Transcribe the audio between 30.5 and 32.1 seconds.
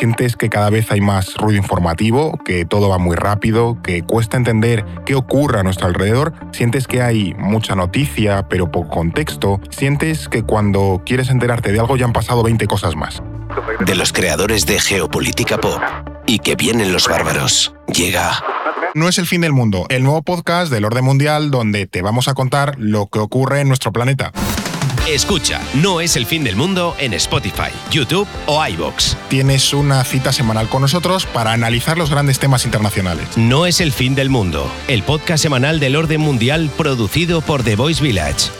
con nosotros para analizar los